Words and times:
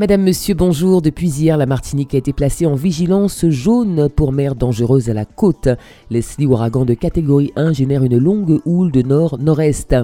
Madame, 0.00 0.22
Monsieur, 0.22 0.54
bonjour. 0.54 1.02
Depuis 1.02 1.28
hier, 1.28 1.58
la 1.58 1.66
Martinique 1.66 2.14
a 2.14 2.16
été 2.16 2.32
placée 2.32 2.64
en 2.64 2.74
vigilance 2.74 3.44
jaune 3.50 4.08
pour 4.08 4.32
mer 4.32 4.54
dangereuse 4.54 5.10
à 5.10 5.12
la 5.12 5.26
côte. 5.26 5.68
Leslie 6.08 6.46
ouragan 6.46 6.86
de 6.86 6.94
catégorie 6.94 7.52
1 7.54 7.74
génère 7.74 8.02
une 8.02 8.16
longue 8.16 8.62
houle 8.64 8.92
de 8.92 9.02
nord-nord-est. 9.02 9.94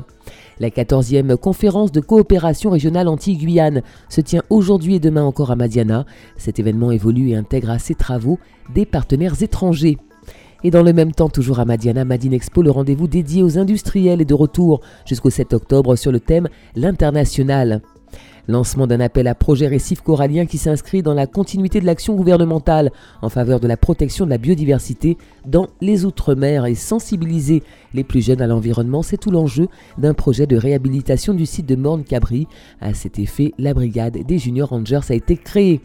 La 0.60 0.68
14e 0.68 1.38
conférence 1.38 1.92
de 1.92 2.00
coopération 2.00 2.68
régionale 2.68 3.08
anti-Guyane 3.08 3.80
se 4.10 4.20
tient 4.20 4.42
aujourd'hui 4.50 4.96
et 4.96 5.00
demain 5.00 5.24
encore 5.24 5.50
à 5.50 5.56
Madiana. 5.56 6.04
Cet 6.36 6.58
événement 6.58 6.90
évolue 6.90 7.30
et 7.30 7.36
intègre 7.36 7.70
à 7.70 7.78
ses 7.78 7.94
travaux 7.94 8.38
des 8.74 8.84
partenaires 8.84 9.42
étrangers. 9.42 9.96
Et 10.62 10.70
dans 10.70 10.82
le 10.82 10.92
même 10.92 11.12
temps, 11.12 11.30
toujours 11.30 11.58
à 11.58 11.64
Madiana, 11.64 12.04
Madine 12.04 12.34
Expo, 12.34 12.60
le 12.60 12.70
rendez-vous 12.70 13.08
dédié 13.08 13.42
aux 13.42 13.56
industriels 13.56 14.20
est 14.20 14.26
de 14.26 14.34
retour 14.34 14.82
jusqu'au 15.06 15.30
7 15.30 15.54
octobre 15.54 15.96
sur 15.96 16.12
le 16.12 16.20
thème 16.20 16.48
L'international. 16.74 17.80
Lancement 18.48 18.86
d'un 18.86 19.00
appel 19.00 19.26
à 19.26 19.34
projet 19.34 19.66
récif 19.66 20.00
corallien 20.00 20.46
qui 20.46 20.58
s'inscrit 20.58 21.02
dans 21.02 21.14
la 21.14 21.26
continuité 21.26 21.80
de 21.80 21.86
l'action 21.86 22.14
gouvernementale 22.14 22.92
en 23.20 23.28
faveur 23.28 23.58
de 23.58 23.66
la 23.66 23.76
protection 23.76 24.24
de 24.24 24.30
la 24.30 24.38
biodiversité 24.38 25.18
dans 25.46 25.66
les 25.80 26.04
Outre-mer 26.04 26.66
et 26.66 26.76
sensibiliser 26.76 27.64
les 27.92 28.04
plus 28.04 28.24
jeunes 28.24 28.40
à 28.40 28.46
l'environnement, 28.46 29.02
c'est 29.02 29.16
tout 29.16 29.30
l'enjeu 29.30 29.66
d'un 29.98 30.14
projet 30.14 30.46
de 30.46 30.56
réhabilitation 30.56 31.34
du 31.34 31.44
site 31.44 31.66
de 31.66 31.74
Morne-Cabri. 31.74 32.46
À 32.80 32.94
cet 32.94 33.18
effet, 33.18 33.52
la 33.58 33.74
brigade 33.74 34.18
des 34.24 34.38
Junior 34.38 34.68
Rangers 34.68 35.00
a 35.08 35.14
été 35.14 35.36
créée. 35.36 35.80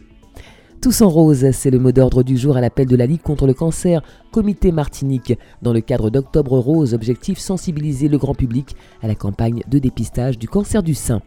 Tous 0.80 1.00
en 1.00 1.08
rose, 1.08 1.50
c'est 1.52 1.70
le 1.70 1.78
mot 1.78 1.92
d'ordre 1.92 2.24
du 2.24 2.36
jour 2.36 2.56
à 2.56 2.60
l'appel 2.60 2.86
de 2.86 2.96
la 2.96 3.06
Ligue 3.06 3.22
contre 3.22 3.46
le 3.46 3.54
cancer, 3.54 4.02
Comité 4.32 4.72
Martinique, 4.72 5.38
dans 5.62 5.72
le 5.72 5.80
cadre 5.80 6.10
d'Octobre 6.10 6.58
Rose, 6.58 6.92
objectif 6.92 7.38
sensibiliser 7.38 8.08
le 8.08 8.18
grand 8.18 8.34
public 8.34 8.74
à 9.00 9.06
la 9.06 9.14
campagne 9.14 9.62
de 9.68 9.78
dépistage 9.78 10.38
du 10.38 10.48
cancer 10.48 10.82
du 10.82 10.94
sein. 10.94 11.22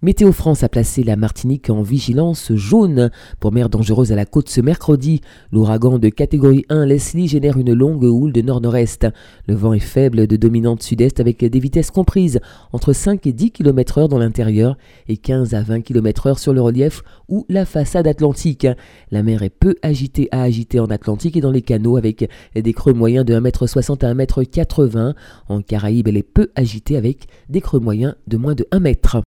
Météo 0.00 0.30
France 0.30 0.62
a 0.62 0.68
placé 0.68 1.02
la 1.02 1.16
Martinique 1.16 1.70
en 1.70 1.82
vigilance 1.82 2.52
jaune 2.54 3.10
pour 3.40 3.50
mer 3.50 3.68
dangereuse 3.68 4.12
à 4.12 4.14
la 4.14 4.26
côte 4.26 4.48
ce 4.48 4.60
mercredi. 4.60 5.22
L'ouragan 5.50 5.98
de 5.98 6.08
catégorie 6.08 6.64
1 6.68 6.86
Leslie 6.86 7.26
génère 7.26 7.56
une 7.56 7.72
longue 7.72 8.04
houle 8.04 8.32
de 8.32 8.40
nord-nord-est. 8.40 9.08
Le 9.48 9.56
vent 9.56 9.72
est 9.72 9.80
faible 9.80 10.28
de 10.28 10.36
dominante 10.36 10.84
sud-est 10.84 11.18
avec 11.18 11.44
des 11.44 11.58
vitesses 11.58 11.90
comprises 11.90 12.38
entre 12.72 12.92
5 12.92 13.26
et 13.26 13.32
10 13.32 13.50
km/h 13.50 14.06
dans 14.06 14.20
l'intérieur 14.20 14.78
et 15.08 15.16
15 15.16 15.54
à 15.54 15.62
20 15.62 15.80
km/h 15.80 16.38
sur 16.38 16.52
le 16.52 16.60
relief 16.60 17.02
ou 17.28 17.44
la 17.48 17.64
façade 17.64 18.06
atlantique. 18.06 18.68
La 19.10 19.24
mer 19.24 19.42
est 19.42 19.50
peu 19.50 19.74
agitée 19.82 20.28
à 20.30 20.42
agiter 20.42 20.78
en 20.78 20.86
Atlantique 20.86 21.36
et 21.36 21.40
dans 21.40 21.50
les 21.50 21.62
canaux 21.62 21.96
avec 21.96 22.30
des 22.54 22.72
creux 22.72 22.92
moyens 22.92 23.24
de 23.24 23.34
1m60 23.34 24.06
à 24.06 24.14
1m80. 24.14 25.14
En 25.48 25.60
Caraïbes, 25.60 26.06
elle 26.06 26.18
est 26.18 26.22
peu 26.22 26.52
agitée 26.54 26.96
avec 26.96 27.26
des 27.48 27.60
creux 27.60 27.80
moyens 27.80 28.14
de 28.28 28.36
moins 28.36 28.54
de 28.54 28.64
1 28.70 28.78
mètre. 28.78 29.22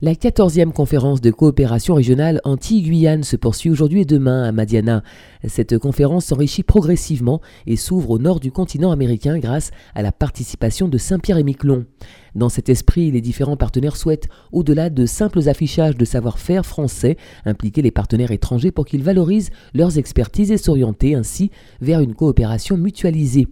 La 0.00 0.14
14e 0.14 0.72
conférence 0.72 1.20
de 1.20 1.30
coopération 1.30 1.94
régionale 1.94 2.40
anti-Guyane 2.42 3.22
se 3.22 3.36
poursuit 3.36 3.70
aujourd'hui 3.70 4.00
et 4.00 4.04
demain 4.04 4.42
à 4.42 4.50
Madiana. 4.50 5.04
Cette 5.46 5.78
conférence 5.78 6.26
s'enrichit 6.26 6.64
progressivement 6.64 7.40
et 7.68 7.76
s'ouvre 7.76 8.10
au 8.10 8.18
nord 8.18 8.40
du 8.40 8.50
continent 8.50 8.90
américain 8.90 9.38
grâce 9.38 9.70
à 9.94 10.02
la 10.02 10.10
participation 10.10 10.88
de 10.88 10.98
Saint-Pierre 10.98 11.38
et 11.38 11.44
Miquelon. 11.44 11.86
Dans 12.34 12.48
cet 12.48 12.68
esprit, 12.68 13.12
les 13.12 13.20
différents 13.20 13.56
partenaires 13.56 13.96
souhaitent, 13.96 14.28
au-delà 14.50 14.90
de 14.90 15.06
simples 15.06 15.48
affichages 15.48 15.96
de 15.96 16.04
savoir-faire 16.04 16.66
français, 16.66 17.16
impliquer 17.44 17.80
les 17.80 17.92
partenaires 17.92 18.32
étrangers 18.32 18.72
pour 18.72 18.86
qu'ils 18.86 19.04
valorisent 19.04 19.50
leurs 19.72 19.98
expertises 19.98 20.50
et 20.50 20.56
s'orienter 20.56 21.14
ainsi 21.14 21.52
vers 21.80 22.00
une 22.00 22.14
coopération 22.14 22.76
mutualisée. 22.76 23.46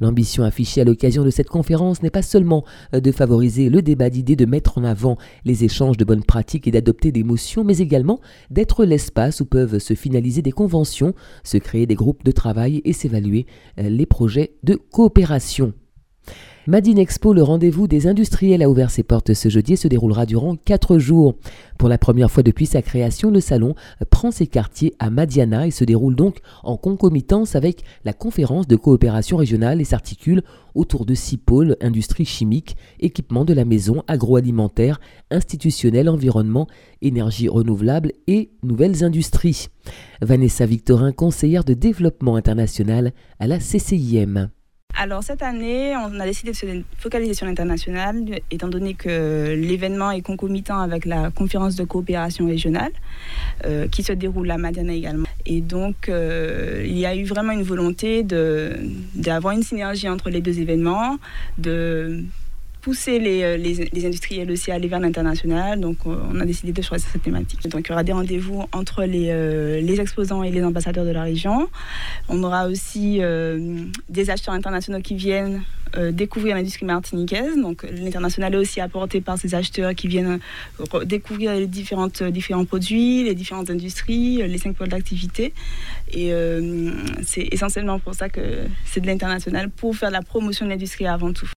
L'ambition 0.00 0.42
affichée 0.42 0.80
à 0.80 0.84
l'occasion 0.84 1.24
de 1.24 1.30
cette 1.30 1.48
conférence 1.48 2.02
n'est 2.02 2.10
pas 2.10 2.22
seulement 2.22 2.64
de 2.92 3.12
favoriser 3.12 3.70
le 3.70 3.82
débat 3.82 4.10
d'idées, 4.10 4.34
de 4.34 4.46
mettre 4.46 4.78
en 4.78 4.84
avant 4.84 5.16
les 5.44 5.62
échanges 5.62 5.96
de 5.96 6.04
bonnes 6.04 6.24
pratiques 6.24 6.66
et 6.66 6.72
d'adopter 6.72 7.12
des 7.12 7.22
motions, 7.22 7.62
mais 7.62 7.78
également 7.78 8.20
d'être 8.50 8.84
l'espace 8.84 9.40
où 9.40 9.44
peuvent 9.44 9.78
se 9.78 9.94
finaliser 9.94 10.42
des 10.42 10.52
conventions, 10.52 11.14
se 11.44 11.58
créer 11.58 11.86
des 11.86 11.94
groupes 11.94 12.24
de 12.24 12.32
travail 12.32 12.82
et 12.84 12.92
s'évaluer 12.92 13.46
les 13.76 14.06
projets 14.06 14.54
de 14.64 14.74
coopération. 14.74 15.72
Madine 16.66 16.98
Expo, 16.98 17.34
le 17.34 17.42
rendez-vous 17.42 17.86
des 17.86 18.06
industriels, 18.06 18.62
a 18.62 18.70
ouvert 18.70 18.90
ses 18.90 19.02
portes 19.02 19.34
ce 19.34 19.50
jeudi 19.50 19.74
et 19.74 19.76
se 19.76 19.86
déroulera 19.86 20.24
durant 20.24 20.56
quatre 20.56 20.98
jours. 20.98 21.34
Pour 21.76 21.90
la 21.90 21.98
première 21.98 22.30
fois 22.30 22.42
depuis 22.42 22.64
sa 22.64 22.80
création, 22.80 23.30
le 23.30 23.40
salon 23.40 23.74
prend 24.08 24.30
ses 24.30 24.46
quartiers 24.46 24.94
à 24.98 25.10
Madiana 25.10 25.66
et 25.66 25.70
se 25.70 25.84
déroule 25.84 26.16
donc 26.16 26.38
en 26.62 26.78
concomitance 26.78 27.54
avec 27.54 27.84
la 28.06 28.14
conférence 28.14 28.66
de 28.66 28.76
coopération 28.76 29.36
régionale 29.36 29.82
et 29.82 29.84
s'articule 29.84 30.42
autour 30.74 31.04
de 31.04 31.12
six 31.12 31.36
pôles 31.36 31.76
industrie 31.82 32.24
chimique, 32.24 32.78
équipement 32.98 33.44
de 33.44 33.52
la 33.52 33.66
maison, 33.66 34.02
agroalimentaire, 34.08 35.00
institutionnel, 35.30 36.08
environnement, 36.08 36.66
énergie 37.02 37.50
renouvelable 37.50 38.12
et 38.26 38.52
nouvelles 38.62 39.04
industries. 39.04 39.66
Vanessa 40.22 40.64
Victorin, 40.64 41.12
conseillère 41.12 41.64
de 41.64 41.74
développement 41.74 42.36
international 42.36 43.12
à 43.38 43.48
la 43.48 43.58
CCIM. 43.58 44.48
Alors 44.96 45.24
cette 45.24 45.42
année, 45.42 45.96
on 45.96 46.20
a 46.20 46.24
décidé 46.24 46.52
de 46.52 46.56
se 46.56 46.66
focaliser 46.98 47.34
sur 47.34 47.46
l'international, 47.46 48.16
étant 48.52 48.68
donné 48.68 48.94
que 48.94 49.52
l'événement 49.54 50.12
est 50.12 50.22
concomitant 50.22 50.78
avec 50.78 51.04
la 51.04 51.30
conférence 51.32 51.74
de 51.74 51.82
coopération 51.82 52.46
régionale, 52.46 52.92
euh, 53.66 53.88
qui 53.88 54.04
se 54.04 54.12
déroule 54.12 54.50
à 54.52 54.56
Madiana 54.56 54.92
également. 54.92 55.26
Et 55.46 55.60
donc, 55.62 56.08
euh, 56.08 56.84
il 56.86 56.96
y 56.96 57.06
a 57.06 57.16
eu 57.16 57.24
vraiment 57.24 57.52
une 57.52 57.64
volonté 57.64 58.22
d'avoir 58.22 59.54
une 59.54 59.64
synergie 59.64 60.08
entre 60.08 60.30
les 60.30 60.40
deux 60.40 60.60
événements, 60.60 61.18
de 61.58 62.22
pousser 62.84 63.18
les, 63.18 63.42
euh, 63.42 63.56
les, 63.56 63.88
les, 63.90 64.04
industriels 64.04 64.50
aussi 64.50 64.70
à 64.70 64.74
aller 64.74 64.88
vers 64.88 65.00
l'international. 65.00 65.80
Donc, 65.80 65.96
euh, 66.06 66.16
on 66.30 66.38
a 66.38 66.44
décidé 66.44 66.70
de 66.70 66.82
choisir 66.82 67.08
cette 67.10 67.22
thématique. 67.22 67.66
Donc, 67.66 67.86
il 67.86 67.88
y 67.88 67.92
aura 67.92 68.04
des 68.04 68.12
rendez-vous 68.12 68.62
entre 68.72 69.04
les, 69.04 69.28
euh, 69.30 69.80
les 69.80 70.02
exposants 70.02 70.42
et 70.42 70.50
les 70.50 70.62
ambassadeurs 70.62 71.06
de 71.06 71.10
la 71.10 71.22
région. 71.22 71.68
On 72.28 72.42
aura 72.42 72.66
aussi 72.66 73.20
des 74.08 74.30
acheteurs 74.30 74.54
internationaux 74.54 75.00
qui 75.00 75.14
viennent 75.14 75.62
découvrir 76.10 76.56
l'industrie 76.56 76.84
martiniquaise. 76.84 77.56
Donc, 77.56 77.86
l'international 77.90 78.54
est 78.54 78.58
aussi 78.58 78.80
apporté 78.80 79.20
par 79.20 79.38
ces 79.38 79.54
acheteurs 79.54 79.94
qui 79.94 80.08
viennent 80.08 80.38
découvrir 81.04 81.54
les 81.54 81.66
différentes, 81.66 82.22
différents 82.22 82.64
produits, 82.64 83.24
les 83.24 83.34
différentes 83.34 83.70
industries, 83.70 84.46
les 84.46 84.58
cinq 84.58 84.76
pôles 84.76 84.88
d'activité. 84.88 85.52
Et 86.12 86.32
c'est 87.22 87.48
essentiellement 87.52 87.98
pour 87.98 88.14
ça 88.14 88.28
que 88.28 88.66
c'est 88.84 89.00
de 89.00 89.06
l'international, 89.06 89.70
pour 89.70 89.96
faire 89.96 90.10
la 90.10 90.22
promotion 90.22 90.66
de 90.66 90.70
l'industrie 90.70 91.06
avant 91.06 91.32
tout. 91.32 91.50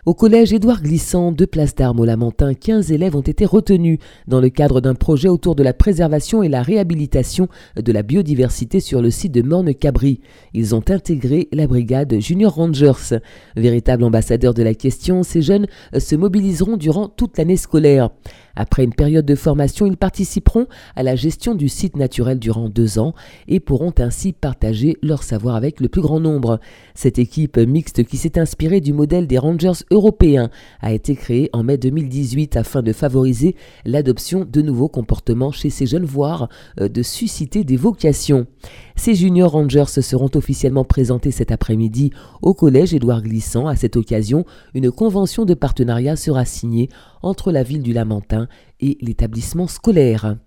Au 0.06 0.14
collège 0.14 0.54
Édouard 0.54 0.84
Glissant, 0.84 1.32
deux 1.32 1.48
places 1.48 1.74
d'armes 1.74 2.00
au 2.00 2.06
Lamentin, 2.06 2.54
15 2.54 2.92
élèves 2.92 3.16
ont 3.16 3.22
été 3.22 3.44
retenus 3.44 3.98
dans 4.28 4.40
le 4.40 4.50
cadre 4.50 4.80
d'un 4.80 4.94
projet 4.94 5.30
autour 5.30 5.56
de 5.56 5.64
la 5.64 5.74
préservation 5.74 6.44
et 6.44 6.48
la 6.48 6.62
réhabilitation 6.62 7.48
de 7.76 7.92
la 7.92 8.04
biodiversité 8.04 8.82
sur 8.82 9.02
le 9.02 9.10
site 9.10 9.32
de 9.32 9.42
Morne-Cabri. 9.42 10.22
Ils 10.54 10.76
ont 10.76 10.84
intégré 10.90 11.48
la 11.52 11.66
brigade 11.66 12.20
Junior 12.20 12.54
Rangers. 12.54 13.18
Véritable 13.56 14.04
ambassadeur 14.04 14.54
de 14.54 14.62
la 14.62 14.76
question, 14.76 15.24
ces 15.24 15.42
jeunes 15.42 15.66
se 15.98 16.16
mobiliseront 16.16 16.78
durant 16.78 17.08
toute 17.08 17.40
l'année 17.40 17.58
scolaire. 17.58 18.12
Après 18.56 18.84
une 18.84 18.94
période 18.94 19.26
de 19.26 19.36
formation, 19.36 19.86
ils 19.86 19.98
participeront 19.98 20.68
à 20.96 21.04
la 21.04 21.16
gestion 21.16 21.56
du 21.56 21.70
site 21.70 21.98
naturel 21.98 22.40
durant 22.40 22.70
deux 22.70 23.00
ans 23.00 23.14
et 23.48 23.60
pourront 23.60 23.94
ainsi 24.00 24.34
partager 24.34 24.98
leur 25.02 25.24
savoir 25.24 25.56
avec 25.56 25.80
le 25.80 25.90
plus 25.90 26.02
grand 26.02 26.20
nombre. 26.20 26.60
Cette 26.94 27.20
équipe 27.20 27.58
mixte 27.58 28.04
qui 28.04 28.18
s'est 28.18 28.40
inspirée 28.40 28.82
du 28.82 28.94
modèle 28.94 29.28
des 29.28 29.38
Rangers 29.38 29.84
européens 29.92 30.50
a 30.82 30.94
été 30.94 31.16
créée 31.16 31.50
en 31.54 31.64
mai 31.64 31.78
2018 31.78 32.58
afin 32.58 32.82
de 32.82 32.94
favoriser 32.94 33.56
l'adoption 33.86 34.46
de 34.50 34.62
nouveaux 34.62 34.90
comportements 34.90 35.52
chez 35.52 35.70
ces 35.70 35.86
jeunes, 35.86 36.06
voire 36.06 36.50
euh, 36.80 36.88
de 36.88 37.04
susciter 37.04 37.64
des 37.64 37.78
vocations. 37.78 38.48
Ces 38.96 39.14
junior 39.14 39.52
rangers 39.52 40.02
seront 40.02 40.32
officiellement 40.36 40.86
présentés 40.86 41.32
cet 41.32 41.52
après-midi 41.52 42.12
au 42.42 42.54
collège 42.54 42.94
Édouard 42.94 43.22
Glissant. 43.22 43.68
À 43.68 43.76
cette 43.76 43.98
occasion, 43.98 44.46
une 44.74 44.90
convention 44.90 45.46
de 45.46 45.54
partenariat 45.54 46.16
sera 46.16 46.46
signée 46.46 46.90
entre 47.22 47.52
la 47.52 47.62
ville 47.62 47.84
du 47.84 47.94
Lamentin 47.94 48.48
et 48.80 48.98
l'établissement 49.02 49.68
scolaire 49.68 50.38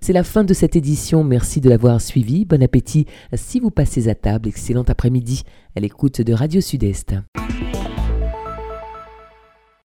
C'est 0.00 0.12
la 0.12 0.24
fin 0.24 0.44
de 0.44 0.54
cette 0.54 0.76
édition, 0.76 1.24
merci 1.24 1.60
de 1.60 1.68
l'avoir 1.68 2.00
suivi, 2.00 2.44
bon 2.44 2.62
appétit 2.62 3.06
si 3.34 3.60
vous 3.60 3.70
passez 3.70 4.08
à 4.08 4.14
table, 4.14 4.48
excellent 4.48 4.82
après-midi 4.82 5.42
à 5.76 5.80
l'écoute 5.80 6.20
de 6.20 6.32
Radio 6.32 6.60
Sud-Est. 6.60 7.14